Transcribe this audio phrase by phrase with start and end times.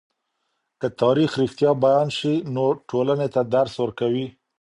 [0.79, 4.27] که تاریخ رښتیا بيان سي، نو ټولني ته درس ورکوي.